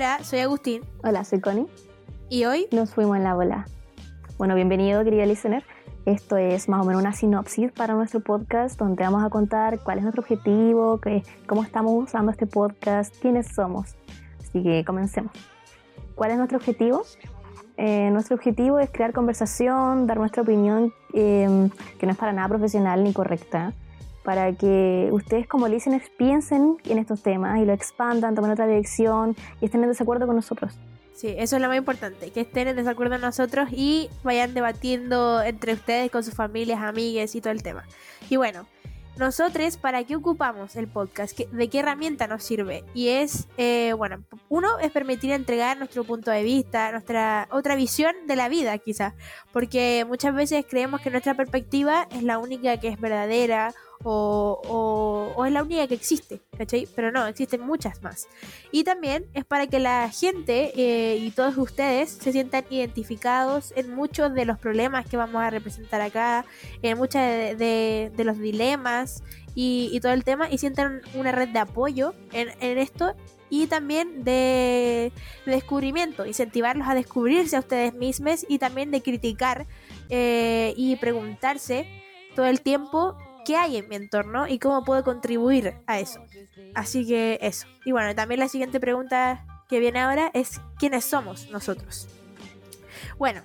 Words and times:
Hola, 0.00 0.24
soy 0.24 0.38
Agustín. 0.38 0.80
Hola, 1.04 1.24
soy 1.24 1.42
Connie. 1.42 1.66
Y 2.30 2.46
hoy 2.46 2.66
nos 2.72 2.94
fuimos 2.94 3.18
en 3.18 3.22
la 3.22 3.34
bola. 3.34 3.66
Bueno, 4.38 4.54
bienvenido, 4.54 5.04
querida 5.04 5.26
listener. 5.26 5.62
Esto 6.06 6.38
es 6.38 6.70
más 6.70 6.80
o 6.80 6.84
menos 6.86 7.02
una 7.02 7.12
sinopsis 7.12 7.70
para 7.70 7.92
nuestro 7.92 8.20
podcast 8.20 8.78
donde 8.78 9.04
vamos 9.04 9.22
a 9.22 9.28
contar 9.28 9.78
cuál 9.80 9.98
es 9.98 10.04
nuestro 10.04 10.22
objetivo, 10.22 10.98
qué, 11.02 11.22
cómo 11.46 11.62
estamos 11.62 11.92
usando 12.02 12.32
este 12.32 12.46
podcast, 12.46 13.14
quiénes 13.20 13.48
somos. 13.48 13.94
Así 14.40 14.62
que 14.62 14.86
comencemos. 14.86 15.32
¿Cuál 16.14 16.30
es 16.30 16.38
nuestro 16.38 16.56
objetivo? 16.56 17.02
Eh, 17.76 18.08
nuestro 18.10 18.36
objetivo 18.36 18.78
es 18.78 18.88
crear 18.88 19.12
conversación, 19.12 20.06
dar 20.06 20.16
nuestra 20.16 20.40
opinión, 20.40 20.94
eh, 21.12 21.68
que 21.98 22.06
no 22.06 22.12
es 22.12 22.18
para 22.18 22.32
nada 22.32 22.48
profesional 22.48 23.04
ni 23.04 23.12
correcta, 23.12 23.74
para 24.22 24.52
que 24.52 25.08
ustedes 25.12 25.46
como 25.46 25.68
listeners 25.68 26.10
piensen 26.16 26.76
en 26.84 26.98
estos 26.98 27.22
temas 27.22 27.58
y 27.60 27.64
lo 27.64 27.72
expandan, 27.72 28.34
tomen 28.34 28.50
otra 28.50 28.66
dirección 28.66 29.36
y 29.60 29.66
estén 29.66 29.82
en 29.82 29.88
desacuerdo 29.88 30.26
con 30.26 30.36
nosotros. 30.36 30.78
Sí, 31.14 31.34
eso 31.36 31.56
es 31.56 31.62
lo 31.62 31.68
más 31.68 31.76
importante, 31.76 32.30
que 32.30 32.40
estén 32.40 32.68
en 32.68 32.76
desacuerdo 32.76 33.14
con 33.14 33.20
nosotros 33.20 33.68
y 33.72 34.08
vayan 34.22 34.54
debatiendo 34.54 35.42
entre 35.42 35.74
ustedes 35.74 36.10
con 36.10 36.24
sus 36.24 36.34
familias, 36.34 36.80
amigues 36.82 37.34
y 37.34 37.42
todo 37.42 37.52
el 37.52 37.62
tema. 37.62 37.84
Y 38.30 38.36
bueno, 38.36 38.66
nosotros, 39.20 39.76
¿para 39.76 40.02
qué 40.04 40.16
ocupamos 40.16 40.76
el 40.76 40.88
podcast? 40.88 41.38
¿De 41.38 41.68
qué 41.68 41.80
herramienta 41.80 42.26
nos 42.26 42.42
sirve? 42.42 42.84
Y 42.94 43.08
es, 43.08 43.48
eh, 43.58 43.92
bueno, 43.94 44.24
uno 44.48 44.78
es 44.78 44.90
permitir 44.92 45.32
entregar 45.32 45.76
nuestro 45.76 46.04
punto 46.04 46.30
de 46.30 46.42
vista, 46.42 46.90
nuestra 46.90 47.46
otra 47.50 47.74
visión 47.74 48.14
de 48.26 48.36
la 48.36 48.48
vida, 48.48 48.78
quizás, 48.78 49.12
porque 49.52 50.06
muchas 50.08 50.34
veces 50.34 50.64
creemos 50.66 51.02
que 51.02 51.10
nuestra 51.10 51.34
perspectiva 51.34 52.08
es 52.12 52.22
la 52.22 52.38
única 52.38 52.78
que 52.80 52.88
es 52.88 52.98
verdadera 52.98 53.74
o, 54.02 55.34
o, 55.36 55.44
es 55.44 55.52
la 55.52 55.62
única 55.62 55.86
que 55.86 55.94
existe, 55.94 56.40
¿cachai? 56.56 56.88
Pero 56.94 57.12
no, 57.12 57.26
existen 57.26 57.60
muchas 57.60 58.02
más. 58.02 58.28
Y 58.72 58.84
también 58.84 59.26
es 59.34 59.44
para 59.44 59.66
que 59.66 59.78
la 59.78 60.08
gente 60.08 60.72
eh, 60.74 61.16
y 61.18 61.30
todos 61.32 61.56
ustedes 61.58 62.10
se 62.10 62.32
sientan 62.32 62.64
identificados 62.70 63.72
en 63.76 63.94
muchos 63.94 64.32
de 64.34 64.44
los 64.46 64.58
problemas 64.58 65.06
que 65.06 65.16
vamos 65.16 65.42
a 65.42 65.50
representar 65.50 66.00
acá, 66.00 66.44
en 66.82 66.96
muchos 66.96 67.20
de, 67.20 68.12
los 68.16 68.38
dilemas 68.38 69.22
y, 69.54 69.98
todo 70.00 70.12
el 70.12 70.24
tema, 70.24 70.50
y 70.50 70.58
sientan 70.58 71.02
una 71.14 71.32
red 71.32 71.48
de 71.48 71.58
apoyo 71.58 72.14
en, 72.32 72.78
esto 72.78 73.14
y 73.50 73.66
también 73.66 74.24
de, 74.24 75.12
descubrimiento, 75.44 76.24
incentivarlos 76.24 76.88
a 76.88 76.94
descubrirse 76.94 77.56
a 77.56 77.60
ustedes 77.60 77.92
mismos 77.92 78.46
y 78.48 78.58
también 78.58 78.90
de 78.90 79.02
criticar 79.02 79.66
eh, 80.08 80.72
y 80.76 80.96
preguntarse 80.96 81.86
todo 82.34 82.46
el 82.46 82.60
tiempo 82.60 83.16
qué 83.44 83.56
hay 83.56 83.76
en 83.76 83.88
mi 83.88 83.96
entorno 83.96 84.46
y 84.46 84.58
cómo 84.58 84.84
puedo 84.84 85.04
contribuir 85.04 85.74
a 85.86 85.98
eso. 85.98 86.24
Así 86.74 87.06
que 87.06 87.38
eso. 87.42 87.66
Y 87.84 87.92
bueno, 87.92 88.14
también 88.14 88.40
la 88.40 88.48
siguiente 88.48 88.80
pregunta 88.80 89.44
que 89.68 89.78
viene 89.78 90.00
ahora 90.00 90.30
es 90.34 90.60
¿quiénes 90.78 91.04
somos 91.04 91.50
nosotros? 91.50 92.08
Bueno, 93.18 93.42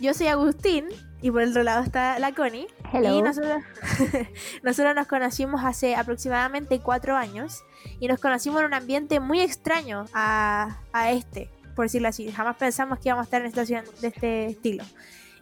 yo 0.00 0.14
soy 0.14 0.28
Agustín 0.28 0.86
y 1.20 1.30
por 1.30 1.42
el 1.42 1.50
otro 1.50 1.62
lado 1.62 1.82
está 1.82 2.18
la 2.18 2.32
Connie. 2.32 2.68
Hello. 2.92 3.16
Y 3.16 3.22
nosotros, 3.22 3.62
nosotros 4.62 4.94
nos 4.94 5.06
conocimos 5.06 5.62
hace 5.64 5.96
aproximadamente 5.96 6.80
cuatro 6.80 7.16
años 7.16 7.64
y 8.00 8.08
nos 8.08 8.20
conocimos 8.20 8.60
en 8.60 8.66
un 8.66 8.74
ambiente 8.74 9.20
muy 9.20 9.40
extraño 9.40 10.04
a, 10.14 10.78
a 10.92 11.12
este, 11.12 11.50
por 11.74 11.86
decirlo 11.86 12.08
así. 12.08 12.30
Jamás 12.30 12.56
pensamos 12.56 12.98
que 12.98 13.08
íbamos 13.08 13.24
a 13.24 13.26
estar 13.26 13.40
en 13.40 13.46
una 13.46 13.50
situación 13.50 13.84
de 14.00 14.08
este 14.08 14.46
estilo 14.46 14.84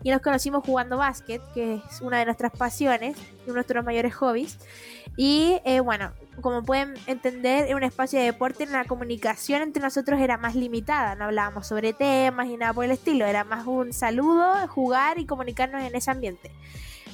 y 0.03 0.11
nos 0.11 0.21
conocimos 0.21 0.65
jugando 0.65 0.99
básquet, 0.99 1.43
que 1.55 1.83
es 1.89 2.01
una 2.01 2.19
de 2.19 2.25
nuestras 2.27 2.53
pasiones 2.53 3.17
y 3.17 3.45
uno 3.45 3.47
de 3.47 3.53
nuestros 3.55 3.85
mayores 3.85 4.15
hobbies. 4.15 4.59
Y 5.17 5.59
eh, 5.65 5.81
bueno, 5.81 6.13
como 6.41 6.63
pueden 6.63 6.95
entender, 7.07 7.69
en 7.69 7.77
un 7.77 7.83
espacio 7.83 8.19
de 8.19 8.27
deporte, 8.27 8.67
la 8.67 8.85
comunicación 8.85 9.62
entre 9.62 9.83
nosotros 9.83 10.21
era 10.21 10.37
más 10.37 10.55
limitada. 10.55 11.15
No 11.15 11.25
hablábamos 11.25 11.67
sobre 11.67 11.93
temas 11.93 12.47
y 12.49 12.56
nada 12.56 12.73
por 12.75 12.85
el 12.85 12.91
estilo. 12.91 13.25
Era 13.25 13.45
más 13.45 13.67
un 13.67 13.93
saludo, 13.93 14.69
jugar 14.69 15.19
y 15.19 15.27
comunicarnos 15.27 15.83
en 15.83 15.95
ese 15.95 16.11
ambiente. 16.11 16.51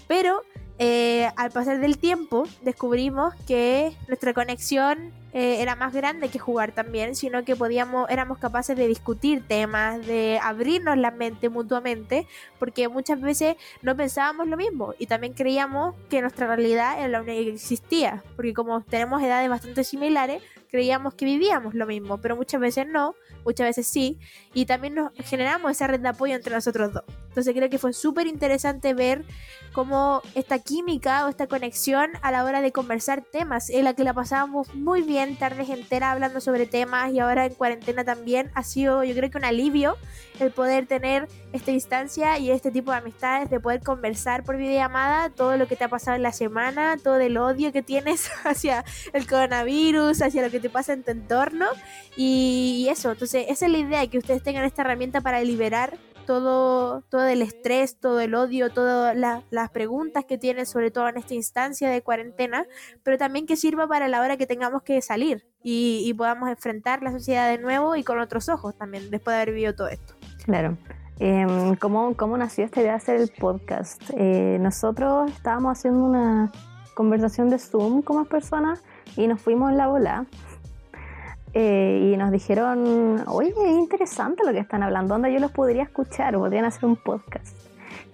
Pero 0.09 0.43
eh, 0.79 1.31
al 1.37 1.53
pasar 1.53 1.79
del 1.79 1.99
tiempo, 1.99 2.45
descubrimos 2.63 3.35
que 3.47 3.97
nuestra 4.09 4.35
conexión 4.35 5.13
eh, 5.33 5.63
era 5.63 5.77
más 5.77 5.93
grande 5.93 6.29
que 6.29 6.39
jugar 6.39 6.73
también, 6.73 7.15
sino 7.15 7.45
que 7.45 7.57
podíamos, 7.57 8.09
éramos 8.11 8.39
capaces 8.39 8.77
de 8.77 8.87
discutir 8.87 9.47
temas, 9.47 10.07
de 10.07 10.39
abrirnos 10.43 10.99
la 10.99 11.11
mente 11.11 11.49
mutuamente, 11.49 12.27
porque 12.59 12.89
muchas 12.89 13.21
veces 13.21 13.57
no 13.81 13.97
pensábamos 13.97 14.49
lo 14.49 14.57
mismo 14.57 14.95
y 14.99 15.07
también 15.07 15.33
creíamos 15.33 15.95
que 16.11 16.21
nuestra 16.21 16.47
realidad 16.47 16.99
era 16.99 17.09
la 17.09 17.23
única 17.23 17.33
que 17.33 17.55
existía, 17.55 18.23
porque 18.37 18.53
como 18.53 18.83
tenemos 18.83 19.23
edades 19.23 19.49
bastante 19.49 19.85
similares, 19.85 20.43
creíamos 20.71 21.15
que 21.15 21.25
vivíamos 21.25 21.75
lo 21.75 21.87
mismo, 21.87 22.19
pero 22.19 22.37
muchas 22.37 22.61
veces 22.61 22.87
no, 22.87 23.15
muchas 23.45 23.69
veces 23.69 23.87
sí, 23.87 24.19
y 24.55 24.67
también 24.67 24.95
nos 24.95 25.13
generamos 25.25 25.71
esa 25.71 25.87
red 25.87 26.01
de 26.01 26.09
apoyo 26.09 26.35
entre 26.35 26.55
nosotros 26.55 26.93
dos. 26.93 27.05
Entonces 27.33 27.55
creo 27.55 27.71
que 27.71 27.79
fue 27.79 27.95
súper 27.95 28.27
interesante 28.27 28.93
ver 28.93 29.25
cómo 29.73 30.21
esta 30.35 30.59
química 30.59 31.25
o 31.25 31.31
esta 31.31 31.47
conexión 31.47 32.11
a 32.21 32.31
la 32.31 32.45
hora 32.45 32.61
de 32.61 32.73
conversar 32.73 33.23
temas, 33.23 33.71
en 33.71 33.85
la 33.85 33.95
que 33.95 34.05
la 34.05 34.13
pasábamos 34.13 34.75
muy 34.75 35.01
bien 35.01 35.37
tardes 35.37 35.71
enteras 35.71 36.13
hablando 36.13 36.43
sobre 36.43 36.67
temas 36.67 37.11
y 37.11 37.21
ahora 37.21 37.47
en 37.47 37.55
cuarentena 37.55 38.05
también 38.05 38.51
ha 38.55 38.63
sido 38.65 39.03
yo 39.03 39.15
creo 39.15 39.31
que 39.31 39.39
un 39.39 39.47
alivio 39.47 39.97
el 40.41 40.51
poder 40.51 40.87
tener 40.87 41.29
esta 41.53 41.71
instancia 41.71 42.39
y 42.39 42.51
este 42.51 42.71
tipo 42.71 42.91
de 42.91 42.99
amistades, 42.99 43.49
de 43.49 43.61
poder 43.61 43.83
conversar 43.83 44.45
por 44.45 44.57
videollamada 44.57 45.31
todo 45.31 45.57
lo 45.57 45.67
que 45.69 45.77
te 45.77 45.85
ha 45.85 45.89
pasado 45.89 46.17
en 46.17 46.23
la 46.23 46.33
semana, 46.33 46.97
todo 47.03 47.19
el 47.19 47.37
odio 47.37 47.73
que 47.73 47.83
tienes 47.83 48.31
hacia 48.45 48.85
el 49.13 49.27
coronavirus, 49.27 50.23
hacia 50.23 50.43
lo 50.43 50.51
que 50.51 50.61
te 50.61 50.71
pasa 50.71 50.93
en 50.93 51.03
tu 51.03 51.11
entorno. 51.11 51.67
Y, 52.17 52.89
eso, 52.91 53.13
entonces 53.13 53.47
esa 53.49 53.67
es 53.67 53.73
la 53.73 53.79
idea, 53.79 54.07
que 54.07 54.19
ustedes 54.19 54.43
tengan 54.43 54.65
esta 54.65 54.83
herramienta 54.83 55.21
para 55.21 55.41
liberar 55.43 55.97
todo, 56.27 57.03
todo 57.03 57.27
el 57.27 57.43
estrés, 57.43 57.99
todo 57.99 58.21
el 58.21 58.35
odio, 58.35 58.71
todas 58.71 59.17
las 59.17 59.71
preguntas 59.71 60.25
que 60.25 60.39
tienen, 60.39 60.67
sobre 60.67 60.91
todo 60.91 61.09
en 61.09 61.19
esta 61.19 61.35
instancia 61.35 61.89
de 61.89 62.03
cuarentena, 62.03 62.67
pero 63.03 63.19
también 63.19 63.47
que 63.47 63.57
sirva 63.57 63.87
para 63.87 64.09
la 64.09 64.21
hora 64.21 64.37
que 64.37 64.47
tengamos 64.47 64.83
que 64.83 65.01
salir 65.03 65.47
y, 65.63 66.13
podamos 66.15 66.49
enfrentar 66.49 67.03
la 67.03 67.11
sociedad 67.11 67.49
de 67.49 67.59
nuevo 67.59 67.97
y 67.97 68.05
con 68.05 68.21
otros 68.21 68.49
ojos 68.49 68.77
también, 68.77 69.11
después 69.11 69.35
de 69.35 69.43
haber 69.43 69.55
vivido 69.55 69.75
todo 69.75 69.89
esto. 69.89 70.15
Claro. 70.45 70.77
Eh, 71.19 71.77
¿cómo, 71.79 72.17
¿cómo, 72.17 72.37
nació 72.37 72.65
esta 72.65 72.81
idea 72.81 72.93
de 72.93 72.97
hacer 72.97 73.21
el 73.21 73.31
podcast? 73.39 74.03
Eh, 74.17 74.59
nosotros 74.61 75.31
estábamos 75.31 75.79
haciendo 75.79 76.05
una 76.05 76.51
conversación 76.95 77.49
de 77.51 77.59
Zoom 77.59 78.03
con 78.03 78.17
más 78.17 78.27
personas 78.29 78.83
y 79.17 79.27
nos 79.27 79.41
fuimos 79.41 79.71
en 79.71 79.79
la 79.79 79.89
bola 79.89 80.27
eh, 81.55 82.13
y 82.13 82.17
nos 82.17 82.31
dijeron, 82.31 83.23
oye, 83.27 83.51
es 83.51 83.73
interesante 83.73 84.43
lo 84.45 84.53
que 84.53 84.59
están 84.59 84.83
hablando, 84.83 85.15
onda 85.15 85.29
yo 85.29 85.39
los 85.39 85.53
podría 85.53 85.83
escuchar, 85.83 86.35
podrían 86.35 86.65
hacer 86.65 86.87
un 86.87 86.97
podcast. 86.97 87.57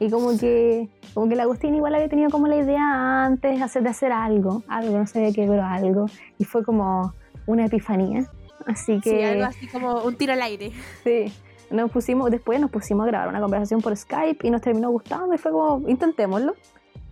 Y 0.00 0.10
como 0.10 0.36
que, 0.38 0.88
como 1.14 1.28
que 1.28 1.34
el 1.34 1.40
Agustín 1.40 1.74
igual 1.74 1.94
había 1.94 2.08
tenido 2.08 2.30
como 2.30 2.46
la 2.46 2.56
idea 2.56 3.24
antes 3.24 3.60
hacer, 3.60 3.82
de 3.82 3.90
hacer 3.90 4.12
algo, 4.12 4.62
algo, 4.68 4.98
no 4.98 5.06
sé 5.06 5.20
de 5.20 5.32
qué, 5.32 5.46
pero 5.46 5.64
algo. 5.64 6.06
Y 6.38 6.44
fue 6.44 6.64
como 6.64 7.14
una 7.46 7.66
epifanía. 7.66 8.26
Así 8.66 9.00
que... 9.00 9.10
Sí, 9.10 9.22
algo 9.22 9.44
así 9.44 9.66
como 9.68 10.02
un 10.02 10.14
tiro 10.16 10.32
al 10.32 10.42
aire. 10.42 10.72
Sí. 11.04 11.32
Nos 11.70 11.90
pusimos, 11.90 12.30
después 12.30 12.60
nos 12.60 12.70
pusimos 12.70 13.04
a 13.04 13.08
grabar 13.08 13.28
una 13.28 13.40
conversación 13.40 13.80
por 13.80 13.96
Skype 13.96 14.46
y 14.46 14.50
nos 14.50 14.62
terminó 14.62 14.90
gustando 14.90 15.34
y 15.34 15.38
fue 15.38 15.52
como, 15.52 15.88
intentémoslo. 15.88 16.54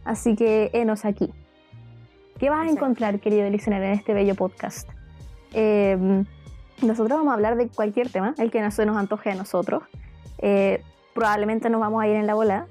Así 0.04 0.36
que, 0.36 0.70
enos 0.72 1.04
aquí. 1.04 1.32
¿Qué 2.38 2.50
vas 2.50 2.66
a 2.66 2.70
encontrar, 2.70 3.18
querido 3.20 3.48
listener, 3.50 3.82
en 3.82 3.92
este 3.92 4.14
bello 4.14 4.34
podcast? 4.34 4.88
Em, 5.52 6.24
nosotros 6.82 7.18
vamos 7.18 7.30
a 7.30 7.34
hablar 7.34 7.56
de 7.56 7.68
cualquier 7.68 8.10
tema, 8.10 8.34
el 8.38 8.50
que 8.50 8.70
se 8.70 8.86
nos 8.86 8.96
antoje 8.96 9.30
a 9.30 9.34
nosotros. 9.34 9.82
Eh, 10.38 10.82
probablemente 11.14 11.70
nos 11.70 11.80
vamos 11.80 12.02
a 12.02 12.08
ir 12.08 12.16
en 12.16 12.26
la 12.26 12.34
bola, 12.34 12.66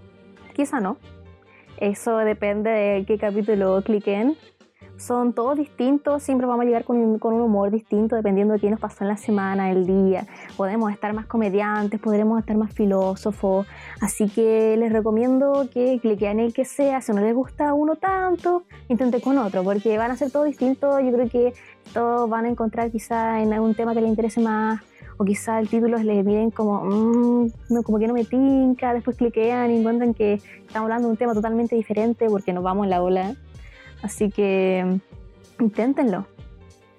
quizá 0.53 0.79
no. 0.79 0.97
Eso 1.77 2.17
depende 2.17 2.69
de 2.69 3.05
qué 3.05 3.17
capítulo 3.17 3.81
cliquen 3.83 4.37
son 4.97 5.33
todos 5.33 5.57
distintos, 5.57 6.23
siempre 6.23 6.47
vamos 6.47 6.63
a 6.63 6.65
llegar 6.65 6.83
con 6.85 6.97
un, 6.97 7.41
humor 7.41 7.71
distinto 7.71 8.15
dependiendo 8.15 8.53
de 8.53 8.59
qué 8.59 8.69
nos 8.69 8.79
pasó 8.79 9.03
en 9.03 9.09
la 9.09 9.17
semana, 9.17 9.71
el 9.71 9.85
día. 9.85 10.25
Podemos 10.55 10.91
estar 10.91 11.13
más 11.13 11.25
comediantes, 11.25 11.99
podremos 11.99 12.39
estar 12.39 12.55
más 12.57 12.73
filósofos, 12.73 13.67
así 14.01 14.29
que 14.29 14.75
les 14.77 14.91
recomiendo 14.91 15.67
que 15.71 15.99
cliquen 15.99 16.39
en 16.39 16.45
el 16.45 16.53
que 16.53 16.65
sea, 16.65 17.01
si 17.01 17.11
no 17.13 17.21
les 17.21 17.35
gusta 17.35 17.73
uno 17.73 17.95
tanto, 17.95 18.63
intenten 18.87 19.21
con 19.21 19.37
otro, 19.37 19.63
porque 19.63 19.97
van 19.97 20.11
a 20.11 20.15
ser 20.15 20.31
todos 20.31 20.45
distintos, 20.45 21.01
yo 21.03 21.11
creo 21.11 21.29
que 21.29 21.53
todos 21.93 22.29
van 22.29 22.45
a 22.45 22.49
encontrar 22.49 22.91
quizá 22.91 23.41
en 23.41 23.53
algún 23.53 23.75
tema 23.75 23.93
que 23.93 24.01
les 24.01 24.09
interese 24.09 24.41
más, 24.41 24.81
o 25.17 25.23
quizá 25.23 25.59
el 25.59 25.69
título 25.69 25.97
les 25.97 26.25
miren 26.25 26.51
como, 26.51 26.83
mmm, 26.83 27.51
no, 27.69 27.83
como 27.83 27.99
que 27.99 28.07
no 28.07 28.13
me 28.13 28.25
tinca, 28.25 28.93
después 28.93 29.17
cliquean 29.17 29.71
y 29.71 29.77
encuentran 29.77 30.13
que 30.13 30.33
estamos 30.33 30.87
hablando 30.87 31.07
de 31.07 31.11
un 31.11 31.17
tema 31.17 31.33
totalmente 31.33 31.75
diferente 31.75 32.27
porque 32.29 32.53
nos 32.53 32.63
vamos 32.63 32.85
en 32.85 32.89
la 32.89 33.01
ola 33.01 33.35
Así 34.05 34.29
que 34.29 34.85
inténtenlo. 35.59 36.27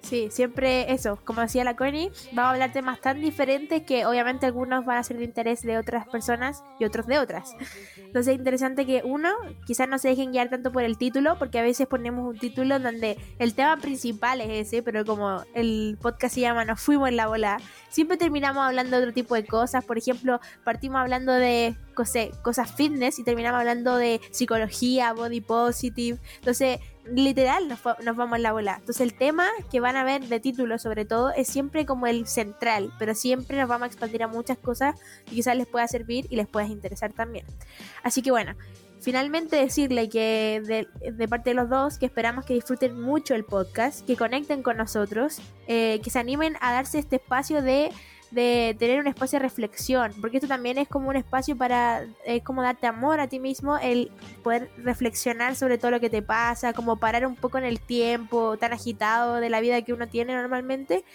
Sí, 0.01 0.29
siempre 0.31 0.93
eso, 0.93 1.19
como 1.25 1.41
decía 1.41 1.65
la 1.65 1.75
Connie, 1.75 2.11
vamos 2.31 2.45
a 2.45 2.49
hablar 2.51 2.71
temas 2.71 3.01
tan 3.01 3.19
diferentes 3.19 3.81
que 3.83 4.05
obviamente 4.05 4.45
algunos 4.45 4.85
van 4.85 4.97
a 4.97 5.03
ser 5.03 5.17
de 5.17 5.25
interés 5.25 5.63
de 5.63 5.77
otras 5.77 6.07
personas 6.07 6.63
y 6.79 6.85
otros 6.85 7.07
de 7.07 7.19
otras. 7.19 7.55
Entonces 7.97 8.33
es 8.33 8.39
interesante 8.39 8.85
que 8.85 9.01
uno, 9.03 9.29
quizás 9.65 9.89
no 9.89 9.97
se 9.99 10.07
dejen 10.07 10.31
guiar 10.31 10.49
tanto 10.49 10.71
por 10.71 10.83
el 10.83 10.97
título, 10.97 11.37
porque 11.37 11.59
a 11.59 11.61
veces 11.61 11.87
ponemos 11.87 12.25
un 12.25 12.39
título 12.39 12.79
donde 12.79 13.17
el 13.37 13.53
tema 13.53 13.75
principal 13.77 14.39
es 14.39 14.67
ese, 14.67 14.81
pero 14.81 15.03
como 15.03 15.43
el 15.53 15.97
podcast 16.01 16.35
se 16.35 16.41
llama 16.41 16.63
Nos 16.63 16.79
fuimos 16.79 17.09
en 17.09 17.17
la 17.17 17.27
bola, 17.27 17.57
siempre 17.89 18.15
terminamos 18.15 18.65
hablando 18.65 18.95
de 18.95 19.03
otro 19.03 19.13
tipo 19.13 19.35
de 19.35 19.45
cosas. 19.45 19.83
Por 19.83 19.97
ejemplo, 19.97 20.39
partimos 20.63 21.01
hablando 21.01 21.33
de 21.33 21.75
cosas 21.93 22.71
fitness 22.75 23.19
y 23.19 23.23
terminamos 23.25 23.59
hablando 23.59 23.97
de 23.97 24.21
psicología, 24.31 25.11
body 25.11 25.41
positive. 25.41 26.17
Entonces, 26.35 26.79
literal 27.13 27.67
nos, 27.67 27.83
vamos 27.83 28.37
en 28.37 28.43
la 28.43 28.51
bola. 28.51 28.75
Entonces 28.79 29.01
el 29.01 29.17
tema 29.17 29.47
que 29.71 29.79
van 29.79 29.95
a 29.95 30.03
ver 30.03 30.23
de 30.25 30.39
título 30.39 30.77
sobre 30.79 31.05
todo 31.05 31.31
es 31.31 31.47
siempre 31.47 31.85
como 31.85 32.07
el 32.07 32.27
central, 32.27 32.91
pero 32.99 33.15
siempre 33.15 33.57
nos 33.57 33.67
vamos 33.67 33.85
a 33.85 33.87
expandir 33.87 34.23
a 34.23 34.27
muchas 34.27 34.57
cosas 34.57 34.99
y 35.29 35.35
quizás 35.35 35.55
les 35.55 35.67
pueda 35.67 35.87
servir 35.87 36.27
y 36.29 36.35
les 36.35 36.47
pueda 36.47 36.67
interesar 36.67 37.13
también. 37.13 37.45
Así 38.03 38.21
que 38.21 38.31
bueno, 38.31 38.55
finalmente 38.99 39.55
decirle 39.55 40.09
que 40.09 40.87
de, 41.01 41.27
parte 41.27 41.51
de 41.51 41.53
los 41.55 41.69
dos, 41.69 41.97
que 41.97 42.05
esperamos 42.05 42.45
que 42.45 42.53
disfruten 42.53 42.99
mucho 42.99 43.35
el 43.35 43.45
podcast, 43.45 44.05
que 44.05 44.15
conecten 44.15 44.63
con 44.63 44.77
nosotros, 44.77 45.39
eh, 45.67 45.99
que 46.03 46.09
se 46.09 46.19
animen 46.19 46.55
a 46.61 46.73
darse 46.73 46.99
este 46.99 47.17
espacio 47.17 47.61
de 47.61 47.91
de 48.31 48.75
tener 48.77 48.99
un 48.99 49.07
espacio 49.07 49.39
de 49.39 49.43
reflexión, 49.43 50.13
porque 50.19 50.37
esto 50.37 50.47
también 50.47 50.77
es 50.77 50.87
como 50.87 51.09
un 51.09 51.15
espacio 51.15 51.57
para, 51.57 52.05
es 52.25 52.43
como 52.43 52.61
darte 52.61 52.87
amor 52.87 53.19
a 53.19 53.27
ti 53.27 53.39
mismo, 53.39 53.77
el 53.77 54.11
poder 54.43 54.69
reflexionar 54.77 55.55
sobre 55.55 55.77
todo 55.77 55.91
lo 55.91 55.99
que 55.99 56.09
te 56.09 56.21
pasa, 56.21 56.73
como 56.73 56.97
parar 56.97 57.25
un 57.25 57.35
poco 57.35 57.57
en 57.57 57.63
el 57.63 57.79
tiempo 57.79 58.57
tan 58.57 58.73
agitado 58.73 59.35
de 59.35 59.49
la 59.49 59.61
vida 59.61 59.81
que 59.81 59.93
uno 59.93 60.07
tiene 60.07 60.35
normalmente 60.35 61.05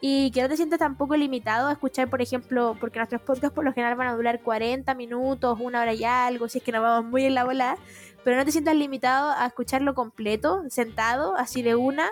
y 0.00 0.30
que 0.32 0.42
no 0.42 0.48
te 0.48 0.56
sientas 0.56 0.78
tampoco 0.78 1.16
limitado 1.16 1.68
a 1.68 1.72
escuchar, 1.72 2.10
por 2.10 2.20
ejemplo, 2.20 2.76
porque 2.78 2.98
nuestros 2.98 3.22
podcasts 3.22 3.54
por 3.54 3.64
lo 3.64 3.72
general 3.72 3.96
van 3.96 4.08
a 4.08 4.14
durar 4.14 4.42
40 4.42 4.94
minutos, 4.94 5.58
una 5.60 5.80
hora 5.80 5.94
y 5.94 6.04
algo, 6.04 6.48
si 6.48 6.58
es 6.58 6.64
que 6.64 6.72
nos 6.72 6.82
vamos 6.82 7.10
muy 7.10 7.24
en 7.24 7.34
la 7.34 7.44
bola, 7.44 7.78
pero 8.22 8.36
no 8.36 8.44
te 8.44 8.52
sientas 8.52 8.74
limitado 8.74 9.32
a 9.32 9.46
escucharlo 9.46 9.94
completo, 9.94 10.62
sentado, 10.68 11.36
así 11.36 11.62
de 11.62 11.74
una, 11.74 12.10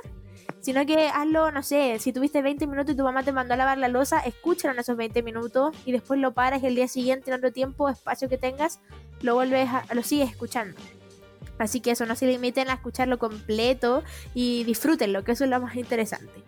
sino 0.60 0.86
que 0.86 1.08
hazlo, 1.08 1.50
no 1.50 1.62
sé, 1.62 1.98
si 1.98 2.12
tuviste 2.12 2.40
20 2.40 2.66
minutos 2.66 2.94
y 2.94 2.96
tu 2.96 3.02
mamá 3.02 3.22
te 3.22 3.32
mandó 3.32 3.54
a 3.54 3.56
lavar 3.56 3.78
la 3.78 3.88
losa, 3.88 4.20
escúchalo 4.20 4.74
en 4.74 4.80
esos 4.80 4.96
20 4.96 5.22
minutos 5.22 5.76
y 5.84 5.92
después 5.92 6.20
lo 6.20 6.32
paras 6.32 6.62
y 6.62 6.66
el 6.66 6.74
día 6.74 6.88
siguiente, 6.88 7.30
en 7.30 7.36
otro 7.36 7.52
tiempo, 7.52 7.88
espacio 7.88 8.28
que 8.28 8.38
tengas, 8.38 8.80
lo 9.20 9.34
vuelves 9.34 9.68
a, 9.68 9.84
lo 9.92 10.02
sigues 10.02 10.30
escuchando. 10.30 10.76
Así 11.58 11.80
que 11.80 11.92
eso, 11.92 12.06
no 12.06 12.16
se 12.16 12.26
limiten 12.26 12.70
a 12.70 12.74
escucharlo 12.74 13.18
completo 13.18 14.02
y 14.34 14.64
disfrútenlo, 14.64 15.24
que 15.24 15.32
eso 15.32 15.44
es 15.44 15.50
lo 15.50 15.60
más 15.60 15.76
interesante. 15.76 16.42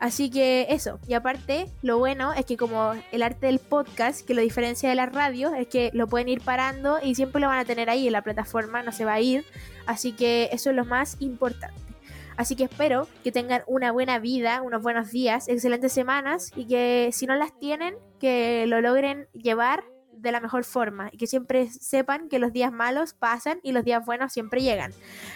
Así 0.00 0.30
que 0.30 0.66
eso, 0.70 0.98
y 1.06 1.12
aparte, 1.12 1.66
lo 1.82 1.98
bueno 1.98 2.32
es 2.32 2.46
que 2.46 2.56
como 2.56 2.94
el 3.12 3.22
arte 3.22 3.46
del 3.46 3.58
podcast, 3.58 4.26
que 4.26 4.32
lo 4.32 4.40
diferencia 4.40 4.88
de 4.88 4.94
la 4.94 5.04
radio, 5.04 5.54
es 5.54 5.68
que 5.68 5.90
lo 5.92 6.06
pueden 6.06 6.30
ir 6.30 6.40
parando 6.40 6.98
y 7.02 7.14
siempre 7.14 7.42
lo 7.42 7.48
van 7.48 7.58
a 7.58 7.66
tener 7.66 7.90
ahí 7.90 8.06
en 8.06 8.14
la 8.14 8.22
plataforma, 8.22 8.82
no 8.82 8.92
se 8.92 9.04
va 9.04 9.12
a 9.14 9.20
ir. 9.20 9.44
Así 9.84 10.12
que 10.12 10.48
eso 10.52 10.70
es 10.70 10.76
lo 10.76 10.86
más 10.86 11.16
importante. 11.20 11.89
Así 12.36 12.56
que 12.56 12.64
espero 12.64 13.06
que 13.22 13.32
tengan 13.32 13.62
una 13.66 13.92
buena 13.92 14.18
vida, 14.18 14.62
unos 14.62 14.82
buenos 14.82 15.10
días, 15.10 15.48
excelentes 15.48 15.92
semanas 15.92 16.52
y 16.56 16.66
que 16.66 17.10
si 17.12 17.26
no 17.26 17.34
las 17.34 17.58
tienen, 17.58 17.94
que 18.18 18.64
lo 18.66 18.80
logren 18.80 19.28
llevar 19.32 19.84
de 20.12 20.32
la 20.32 20.40
mejor 20.40 20.64
forma 20.64 21.08
y 21.12 21.16
que 21.16 21.26
siempre 21.26 21.68
sepan 21.68 22.28
que 22.28 22.38
los 22.38 22.52
días 22.52 22.72
malos 22.72 23.14
pasan 23.14 23.60
y 23.62 23.72
los 23.72 23.84
días 23.84 24.04
buenos 24.04 24.32
siempre 24.32 24.62
llegan. 24.62 24.92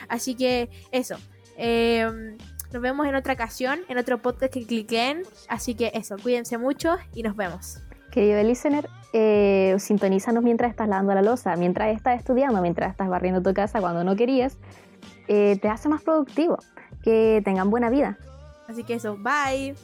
Así 0.09 0.35
que 0.35 0.71
eso. 0.93 1.17
Em, 1.57 2.37
nos 2.73 2.83
vemos 2.83 3.07
en 3.07 3.15
otra 3.15 3.35
ocasión, 3.35 3.81
en 3.89 3.99
otro 3.99 4.19
podcast 4.19 4.53
que 4.53 4.67
cliquen. 4.67 5.23
Así 5.49 5.75
que 5.75 5.93
eso, 5.95 6.17
cuídense 6.23 6.59
mucho 6.59 6.97
y 7.15 7.23
nos 7.23 7.37
vemos. 7.37 7.79
Querido 8.11 8.43
listener, 8.43 8.89
eh, 9.13 9.77
sintonízanos 9.79 10.43
mientras 10.43 10.71
estás 10.71 10.89
lavando 10.89 11.15
la 11.15 11.23
losa, 11.23 11.57
mientras 11.57 11.95
estás 11.95 12.19
estudiando, 12.19 12.61
mientras 12.63 12.91
estás 12.91 13.09
barriendo 13.09 13.43
tu 13.43 13.55
casa 13.55 13.81
cuando 13.81 14.05
no 14.05 14.17
querías. 14.17 14.59
Eh, 15.29 15.59
te 15.61 15.69
hace 15.69 15.89
más 15.89 16.03
productivo 16.03 16.59
que 17.05 17.43
tengan 17.45 17.71
buena 17.71 17.91
vida. 17.91 18.19
Así 18.67 18.83
que 18.83 18.95
eso, 18.95 19.17
bye. 19.19 19.75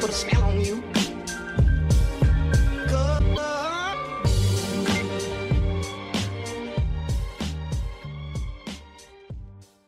Put 0.00 0.08
a 0.08 0.12
spell 0.12 0.42
on 0.42 0.60
you. 0.64 0.89